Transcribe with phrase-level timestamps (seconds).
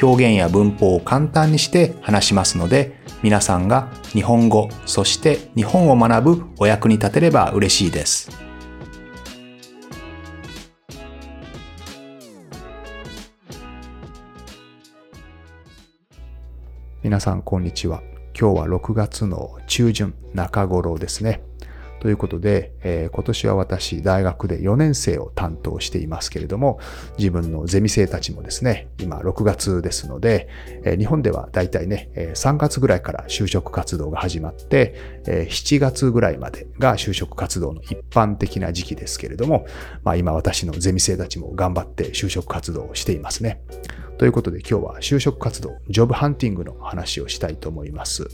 [0.00, 8.30] 表現や文法を簡単にして話しますので、皆さんが日本語、そして日本を学ぶお役に立てれば嬉しいです。
[17.02, 18.00] 皆さんこんにちは。
[18.38, 21.42] 今日は6月の中旬中頃ですね。
[22.02, 26.80] ということで、えー、今年は私、大学で4年生を担当していますけれども、
[27.16, 30.48] 自分のゼミ生たちもですね、今6月ですので、
[30.82, 34.96] えー、日本ではだいたいね、3月ぐらいから就職活動が始まって、
[35.28, 39.64] えー、7月ぐらいまでが就職活動の一般的な時期ですけれども、
[40.02, 43.62] まあ今私のゼミ生たちも頑張って就職活動をしていますね。
[44.22, 48.28] ということで今日は就職活動、ジョブハンティングの話をしたいと思います。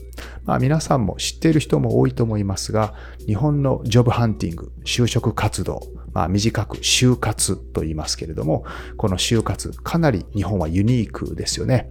[0.45, 2.93] まあ皆さんも知っている人も多いと思いますが、
[3.27, 5.81] 日本のジョブハンティング、就職活動、
[6.13, 8.67] まあ短く就活と言いますけれども、
[8.99, 11.89] この就活、かなり日本はユニークですよね。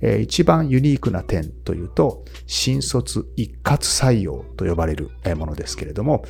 [0.00, 6.24] え一番ユニークな点というと、新卒一括採用と呼ばれるものですけれども、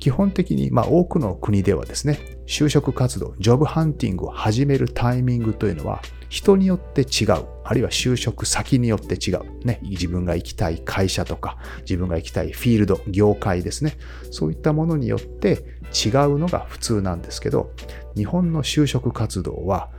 [0.00, 13.98] 基本的に、まあ、多くの国ではですね、就職活動、ジョブハンティングを始めるタイミングというのは、人によって違う、あるいは就職先によって違う、ね、自分が行きたい会社とか、自分が行きたいフィールド、業界ですね、
[14.30, 17.72] そういったものによって違うのが普通なんですけど、
[18.16, 19.90] 日本の就職活動は、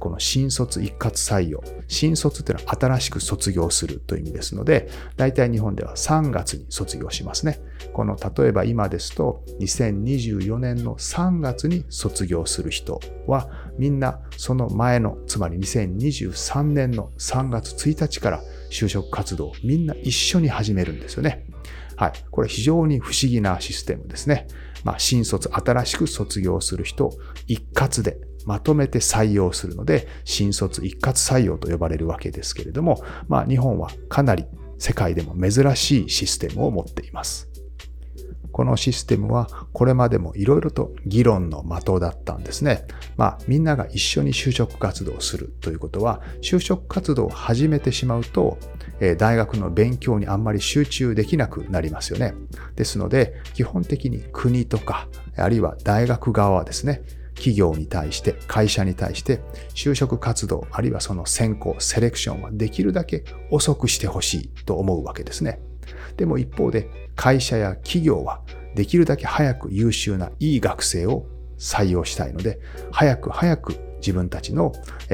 [0.00, 1.62] この新卒一括採用。
[1.86, 7.60] 新卒っていうのは新しく卒業するという意味ですので、大体日本では3月に卒業しますね。
[7.92, 13.48] この例えば今ですと、2024年の3月に卒業する人は、
[13.78, 21.46] みんなその前の、つまり2023年の3月1日から就職活動をみんな一緒に始めるんですよね。
[21.96, 22.12] はい。
[22.30, 24.46] これ非常に不思議なシステムですね。
[24.84, 27.10] まあ、新卒、新しく卒業する人、
[27.48, 34.46] 一括でまとめて採用するので、新卒一括採用と呼ばれるわけですけれども、まあ日本はかなり
[34.78, 37.48] 世界でも珍しいシステムを持っています。
[38.50, 42.86] このシステムはこれまでもいろいろと議論の的だったんですね。
[43.16, 48.58] まあみんなが一緒に就職活動をするということは、就職活動を始めてしまうと、
[49.18, 52.34] 大学の勉強にあんまり集中できなくなりますよね。
[52.74, 57.02] ですので、基本的に国とか、あるいは大学側はですね、
[57.38, 59.40] 企業に対して、会社に対して、
[59.74, 65.60] 就職活動、あるいはその選考、セレクションはできるだけ遅くしてほしいと思うわけですね。
[66.16, 68.42] でも一方で、会社や企業は
[68.74, 71.26] できるだけ早く優秀ないい学生を
[71.58, 72.60] 採用したいので、
[72.90, 74.72] 早く早く自分たちの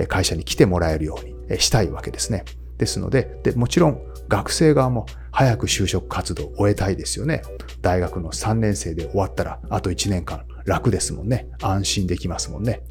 [0.08, 2.44] 会社に来てもらえるようにしたいわけですね。
[2.78, 7.42] ですので、でもちろん学生側も早く就職活動を終えたいですよね。
[7.80, 11.48] 大学の3年生で終わったらあと1年間楽ですもんね。
[11.62, 12.82] 安心できますもんね。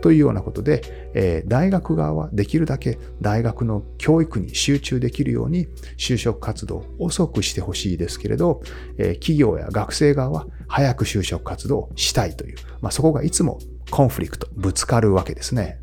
[0.00, 0.82] というようなことで、
[1.14, 8.62] え、大学側はできるだけ大学の教育に集中できるように就職活動を遅くしてほしいですけれど、
[8.98, 13.58] え、企業や学生側は早く就職活動をしたいという、まあ、そこがいつも
[13.90, 15.78] コンフリクト、ぶつかるわけですね。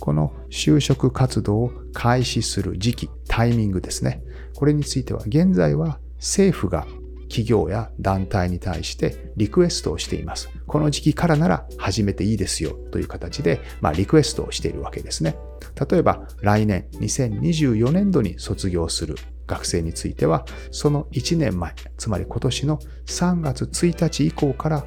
[0.00, 4.22] この就職活動を開始する時期、タイミングですね。
[4.54, 6.86] これについては現在は政府が
[7.28, 10.50] 企業や団体に対してリクエストをしています。
[10.66, 15.36] この時期からなら始めていいですよという形で、まあ、リクエストをしているわけですね。
[15.90, 24.86] 例えば来年2024年度に卒業する学生については、その1年前、つまり今年の3月1日以降から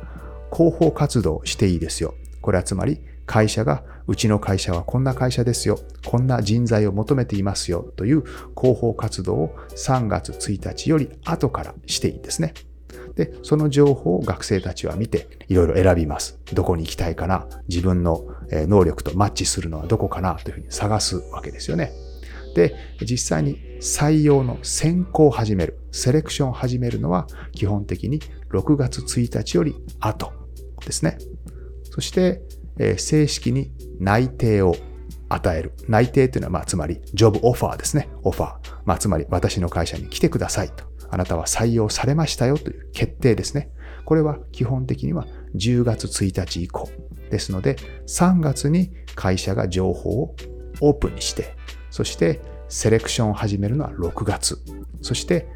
[0.53, 2.13] 広報活動していいですよ。
[2.41, 3.01] これはつまり
[3.31, 5.79] 会社がうちの会社はこんな会社ですよ。
[6.05, 7.93] こんな人材を求めていますよ。
[7.95, 8.23] という
[8.59, 12.53] 広報活動を3月1日より後からしていいんですね。
[13.15, 16.39] で、その情報を学生たちは見て、いろいろ選びます。
[16.53, 21.93] どこに行きたいかな自分の能力とマッチするのはどこかなというふうに探すわけですよね。
[22.53, 28.19] で、実際に採用の選考を始める、セレクションを始めるのは基本的に
[28.51, 30.33] 6月1日より後
[30.85, 31.17] ですね。
[31.83, 32.41] そして、
[32.77, 34.75] え正式に内定を
[35.29, 35.73] 与える。
[35.87, 38.09] 内定というのは、まあ、つまり、ジョブオファーですね。
[38.23, 38.73] オファー。
[38.85, 40.83] まあ、つまり、私の会社に来てくださいと。
[41.09, 43.69] あなたは採用されましたよという決定ですね。
[44.05, 46.89] これは基本的には10月1日以降。
[47.29, 47.75] ですので、
[48.07, 50.35] 3月に会社が情報を
[50.81, 51.55] オープンにして、
[51.89, 54.57] そしてセレクションを始めるのは6月。
[55.01, 55.47] そして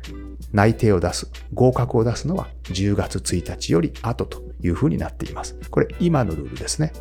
[0.52, 5.56] 内定を出す、合格を出すのは10月1日より後というふうになっています。
[5.70, 6.92] これ今のルールですね。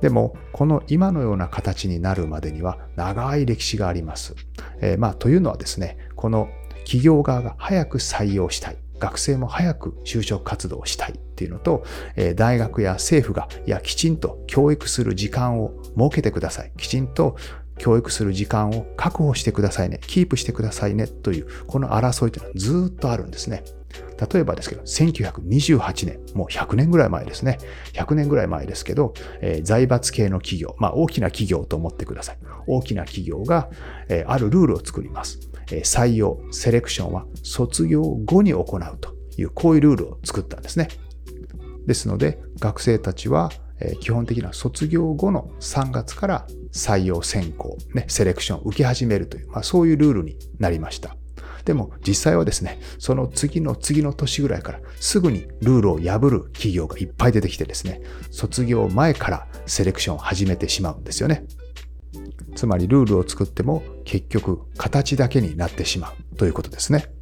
[0.00, 4.34] でも、この今のような形になるまでには長い歴史があります。
[4.80, 6.48] えー、まあ、というのはですね、この
[6.84, 8.76] 企業側が早く採用したい。
[8.98, 11.84] 学生も早く就職活動をしたいっていうのと、
[12.16, 16.72] えー、大学や政府が、いや、きちんと教育する時間を設けてください。
[16.76, 17.36] きちんと
[17.76, 20.00] 教育する時間を確保してくださいね。
[20.02, 21.06] キープしてくださいね。
[21.06, 23.62] という、この争いというのはずっとあるんですね。
[24.18, 27.58] 例えばですけど、1928年、もう100年ぐらい前ですね。
[27.92, 32.38] 100年ぐらい前ですけど、えー、財閥系の企業、まあ大きな企業と思ってください。
[32.66, 33.70] 大きな企業が、
[34.08, 35.38] えー、あるルールを作ります。
[35.70, 40.88] えー、採用、セレクションは卒業後に行うという、こういうルールを作ったんですね。
[41.86, 43.50] ですので、学生たちは、
[43.80, 51.16] え基本的な卒業後の3月から採用選考、ね、セレクションを受け始めるという、まあ、そういうルールになりました。
[51.68, 58.00] でも実際はですね、その次の次の年ぐらいからすぐにルールを破る企業がいっぱい出てきてですね、
[58.30, 61.44] 卒業前からセレクションを始めてしまうんですよね。
[62.56, 67.17] つまりルールを作っても結局形だけになってしまうということですね。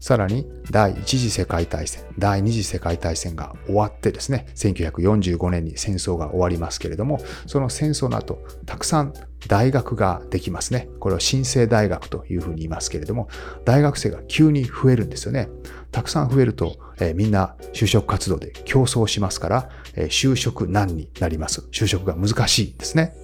[0.00, 9.12] さらに第一次世界大戦、第二次世界大戦が終わってですね、1945年に戦争が終わりますけれども、その戦争の後、たくさん
[9.48, 10.88] 大学ができますね。
[11.00, 13.28] これを新生大学というふうに言いますけれども、
[13.64, 15.48] 大学生が急に増えるんですよね。
[15.90, 21.62] たくさん増えると、えー、みんな就職活動で競争しますから、えー、就職難になります。
[21.72, 23.14] 就職が難しいんですね。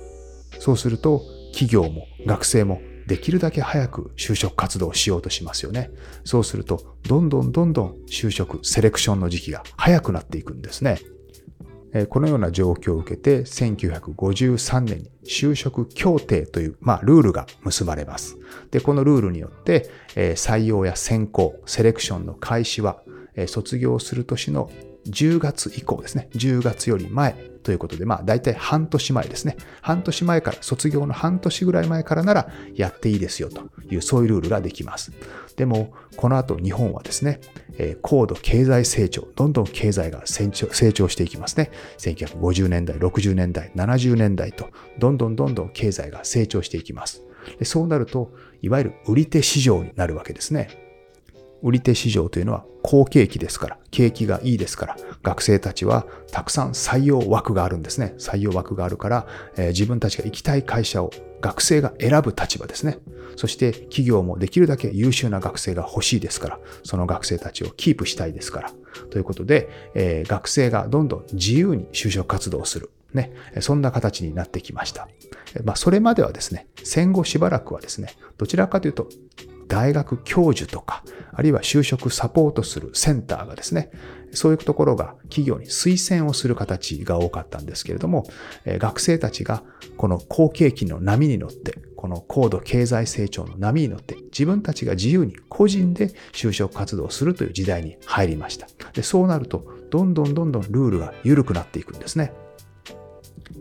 [0.58, 1.22] そうすると、
[1.52, 5.90] 企業も学生もできるだけ早く就職活動をしようとしますよね。
[6.24, 10.98] そうすると、どんどんどんどん就職、セレクションの時期が早くなっていくんですね。
[12.08, 18.36] このような状況を受けて、1953年に就職協定という、まあ、ルールが結ばれます。
[18.72, 23.02] で、このルールによって、採用や選考、セレクションの開始は、
[23.46, 24.70] 卒業する年の
[25.06, 26.28] 10月以降ですね。
[26.32, 29.56] 10月より前ということで、まあ大体半年前ですね。
[29.80, 35.12] 半年前から、卒業の半年ぐらい前からならやっていいですよという、そういうルールができます。
[35.56, 37.40] でも、この後日本はですね、
[38.02, 41.70] 高度経済成長、どんどん経済が成長成長していきますね。
[41.98, 44.68] 1950年代、60年代、70年代と、
[44.98, 47.22] どんどんどんどん経済が成長していきます。
[47.58, 48.32] でそうなると、
[48.62, 50.83] いわゆる売り手市場になるわけですね。
[51.64, 58.14] 売り手市場というのは好景気ですから、景気がいいですから、学生たちはたくさん採用枠があるんですね。
[58.18, 59.26] 採用枠があるから、
[59.56, 62.98] えー、自分たちが行きたい会社を学生が選ぶ立場ですね。
[63.36, 68.72] そして企業もできるだけ優秀な学生が欲しいですから、その学生たちをキープしたいですから。
[69.10, 72.90] ということで、えー、学生がどんどん自由に就職活動をする。
[73.14, 75.08] ね、そんな形になってきました。
[75.62, 79.08] まあ、それまではですね、戦後しばらくはですね、どちらかというと、
[79.74, 83.90] 大学教授とか、あるいは就職サポートするセンターがですね、
[84.30, 88.24] そういうところが企業に推薦をする形が多かったんですけれども、
[88.64, 89.64] 学生たちが
[89.96, 98.68] この好景気の波に乗って、この高度経済成長の波に乗って、自分たちが自由に個人で就職活動をするという時代に入りました。
[98.92, 102.32] でそうなると、どんどんどんどんルールが緩くなっていくんですね。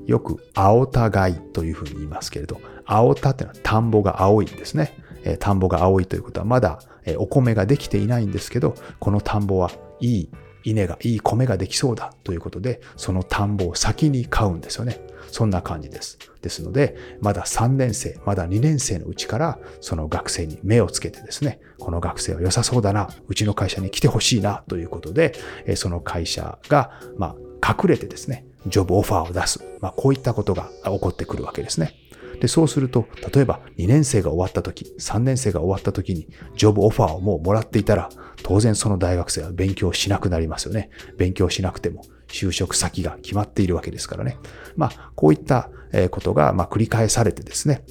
[0.05, 5.01] よく青田買いというふうに言いますけれど、青田っていうのは田んぼが青いんですね。
[5.23, 10.29] え田んぼが青いということはまだ、えお米ができていないんですけど、この田んぼはいい
[10.63, 14.99] 稲が、いい米ができそうだということで、その田んぼを先に買うんですよね。
[15.31, 16.17] そんな感じです。
[16.41, 25.33] ですので、まだ3年生、まだ2年生のうちから、その学生に目をつけてですね、この学生は良さそうだな、うちの会社に来てほしいな、ということで、
[25.75, 29.63] その会社が、まあ、隠れてですね、ジョブオファーを出す。
[29.81, 31.93] まあ、こういったことが起こってくるわけですね。
[32.39, 38.09] で、そうすると、例えば2年生が終わった時、3年生が終わった時に、ジョブオファーをもうもらっていたら、
[38.43, 40.89] 当然その大学生は勉強しなくなりますよね。
[41.17, 44.37] 勉強しなくても就職先が決まっているわけですからね。
[44.75, 45.69] まあ、こういった
[46.11, 47.83] ことが、ま繰り返されてですね、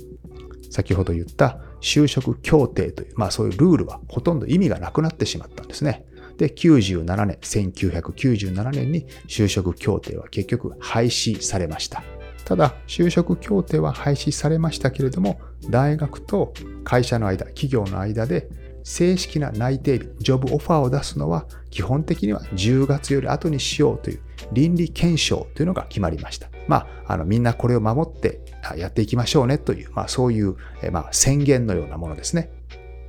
[0.71, 6.05] 先ほど言った就職協定という、まあそういうルールはほとんど意味がなくなってしまったんですね。
[6.39, 12.03] で、97年、1997年に就職協定は結局廃止されました。
[12.45, 16.53] ただ、就職協定は廃止されましたけれども、大学と
[16.85, 18.49] 会社の間、企業の間で
[18.85, 24.21] 正式な内定日、ジョブオファーを出すのは基本的には10月より後にしようという
[24.53, 26.49] 倫理検証というのが決まりました。
[26.69, 28.41] まあ、あのみんなこれを守って
[28.77, 30.57] やっていきましょうねという、まあ、そういう、
[30.91, 32.51] まあ、宣言のようなものですね。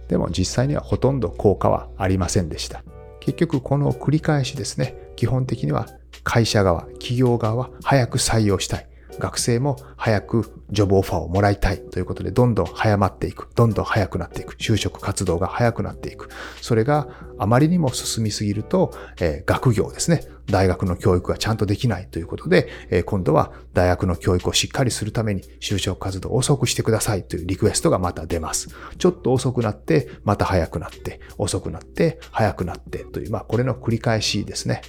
[0.08, 2.84] でも実際にはほとんど効果はありませんでした。
[3.20, 5.88] 結局この繰り返しですね、基本的には
[6.24, 8.88] 会社側、企業側は早く採用したい。
[9.20, 13.50] 学生も早くジョブオファーをもらいたいということで、どんどん早まっていく。
[13.55, 14.55] どんどん早くなっていく。
[14.55, 16.29] 就職活動が早くなっていく。
[16.62, 20.22] それがあまりにも進みすぎると、えー、学業ですね。
[20.48, 28.70] 大学の教育がちゃんとできないということで、えー、今度は大学の教育をしっかりするために就職活動を遅くしてくださいというリクエストがまた出ます。
[28.98, 34.82] ちょっと遅くなって、また早くなって、遅くなって、早くなってという、まあこれの繰り返しですね。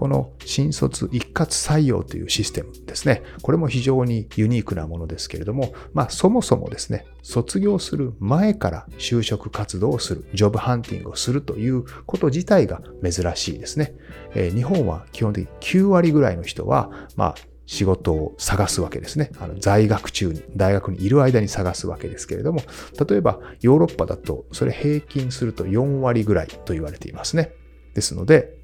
[0.00, 3.22] この新卒一括採用というシステムですね。
[3.42, 13.94] これも非常にユニークなものですけれども、まあそもそもですね、卒業する前から就職活動をする、ジョブハンティングをするということ自体が珍しいですね。
[14.34, 17.34] えー、日本は基本的に9割ぐらいの人は、まあ
[17.66, 19.30] 仕事を探すわけですね。
[19.38, 22.62] あの在学中に、大学にいる間に探すわけですけれども、
[23.06, 27.52] 例えばヨーロッパだとそれ平均すると4割ぐらいと言われていますね。
[27.94, 28.59] ですので、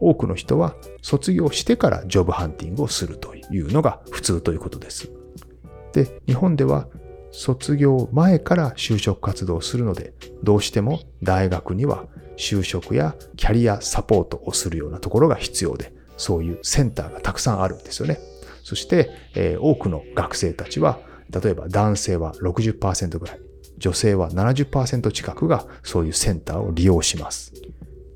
[0.00, 5.10] 多くの人は卒業してからジョブハンティングをするというのが普通ということです。
[5.92, 6.88] で、日本では
[7.30, 10.12] 卒業前から就職活動をするので、
[10.42, 18.18] どうしても大学には就職やキャリアサポートをするようなところが必要で、そういうセンターがたくさんあるんですよね。
[18.62, 21.00] そして、えー、多くの学生たちは、
[21.30, 23.40] 例えば男性は60%ぐらい、
[23.78, 27.52] 女性は70%近くがそういうセンターを利用します。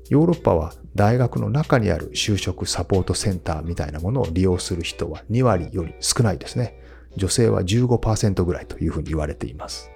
[0.09, 6.79] ヨーロッパは大学の中にある就職サポートセンターみたいなものを利用する人は2割より少ないですね。
[7.15, 9.89] 女性は15%ぐらいというふうに言われています。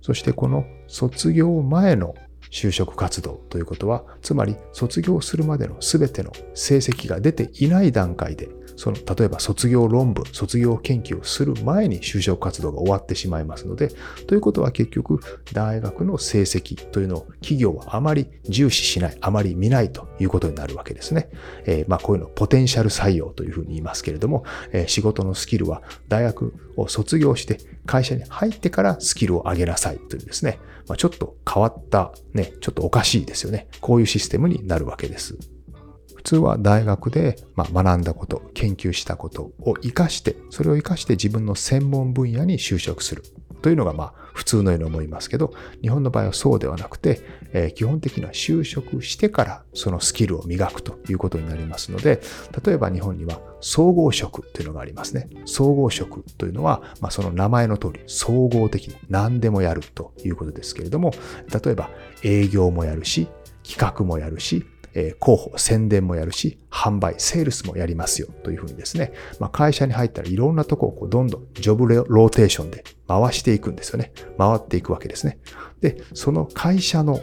[0.00, 2.14] そしてこの卒業前の
[2.50, 13.90] 就職活動ということは、つまり卒業するまでの全ての成績が出ていない段階でその、例えば卒業論文、卒業研究をする前に就職活動が終わってしまいますので、
[14.28, 15.18] ということは結局、
[15.52, 21.28] 大学の成績というのを企業はあまり重視しない、あまり見ないということになるわけですね。
[21.66, 33.66] えー、まあ、こういうのポテンシャル採用というふうに言いますけれども、えー、仕事のスキルは大学を卒業して会社に入ってからスキルを上げなさいというですね、まあ、ちょっと変わった、ね、ちょっとおかしいですよね。
[33.80, 35.36] こういうシステムになるわけです。
[36.28, 43.22] 普通は大学でま学んだこと、研究したことを活かして、それを活かして自分の専門分野に就職する
[43.62, 47.22] というのがまあ普通のように思いますけど、日本の場合はそうではなくて、
[47.54, 52.20] えー、基本的には就職してからそのスキルを磨くということになりますので、
[52.62, 55.30] 例えば日本には総合職というのがありますね。
[55.46, 61.14] 総合職というのは、まあ、その名前の通り総合的に何でもやるということですけれども、
[61.64, 61.88] 例えば
[62.22, 63.28] 営業もやるし、
[63.62, 64.66] 企画もやるし、
[65.00, 74.12] え広報、宣伝もやるし、販売、セールスもやりますよというふうにですね、まあ、会社に入ったらいろんなとこをこうどんどんジョブローテーションで回していくんですよね。
[74.36, 75.38] 回っていくわけですね。
[75.80, 77.20] で、その会社の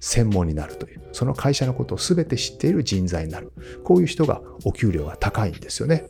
[0.00, 3.52] 専門になるという、その会社のことを全て知っている人材になる。
[3.84, 6.06] こういう人がお給料が高いんですよね。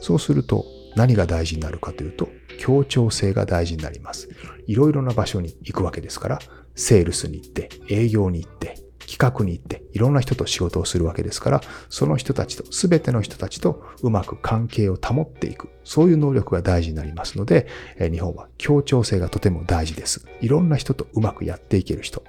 [0.00, 0.64] そうすると
[0.96, 2.28] 何が大事になるかというと、
[2.58, 4.28] 協調性が大事になります。
[4.66, 6.38] いろいろな場所に行くわけですから、
[6.74, 15.68] セールスに行って、営業に行って、企画に行っていろんな人と仕事をするわけですから、その人たちと、すべての人たちとうまく関係を保っていく。
[15.84, 17.66] そういう能力が大事になりますので、
[17.98, 20.26] 日本は協調性がとても大事です。
[20.40, 22.22] いろんな人とうまくやっていける人。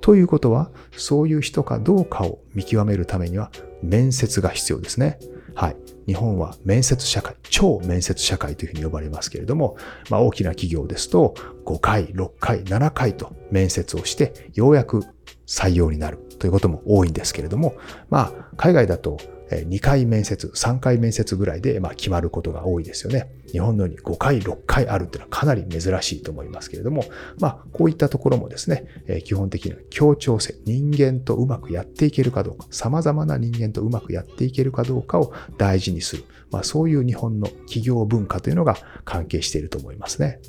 [0.00, 3.50] ということは、そういう人かどうかを見極めるためには、
[3.82, 5.18] 面接が必要ですね。
[5.54, 5.76] はい。
[6.06, 9.76] 日本は面接社会、超面接社会というふうに呼ばれますけれども、
[10.10, 15.02] まあ、大きな企業ですと、5回、6回、7回と面接をして、ようやく
[15.46, 17.74] 採用になるということも多いんですけれども、
[18.10, 19.18] まあ、海外だと
[19.50, 23.30] 2回面接、3回面接ぐらいでま決まることが多いですよね。
[23.52, 27.04] 日本のように5回、6回あるっていうのはかなり珍しいと思いますけれども、
[27.38, 28.86] まあ、こういったところもですね、
[29.24, 36.24] 基本的な協調性、人間とうまくやっていけるかどうか、様々な人間とうまくやっていけるかどうかを大事にする。
[36.50, 40.40] まあ、そういう日本の企業文化というのが関係していると思いますね。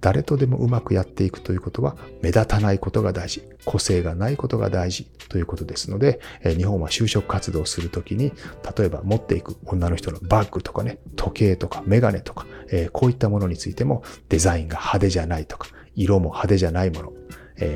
[0.00, 5.10] 誰とでもうまくやっていくということは目立たないことが大事、個性がないことが大事。
[5.28, 8.32] ということですので、日本は就職活動するときに、
[8.78, 12.46] 例えば持っていく女の人のバッグとかね、時計とかメガネとか、
[12.92, 17.12] こういったものについてもデザインが派手じゃないとか、色も派手じゃないもの、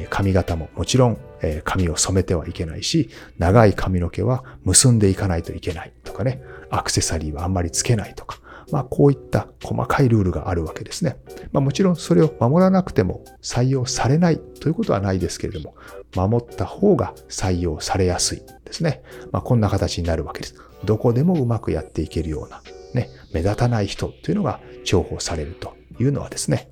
[0.08, 1.18] 髪型ももちろん
[1.64, 8.40] 髪を染めてはいけないし、長い髪の毛は結んでいかないといけないとかね、アクセサリーはあんまりつけないとか、
[8.72, 11.18] まあ、こういった細かいルールがあるわけですね。
[11.52, 15.74] まあ、もちろんそれを守らなくても採用されないということはないですけれども、
[16.16, 19.02] 守った方が採用されやすいですね。
[19.30, 20.54] まあ、こんな形になるわけです。
[20.84, 22.62] どこでもうまくやっていけるような、
[22.94, 26.70] ね、目立たない人というのが重宝されるというのはですね、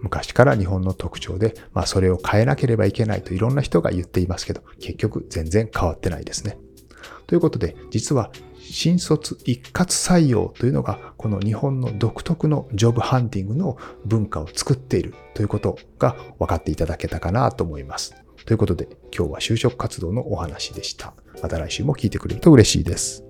[0.00, 6.58] 昔から日本の特徴で、まあそれを変えなければいけないといろんな人が言っていますけど、結局全然変わってないですね。
[7.26, 8.30] ということで、実は
[8.76, 18.14] 新卒一括採用というのが、この日本の独特のジョブハンティングの文化を作っているということが分かっていただけたかなと思います。
[18.44, 21.14] ということで、今日は就職活動のお話でした。
[21.42, 23.25] また来週も聞いてくれると嬉しいです。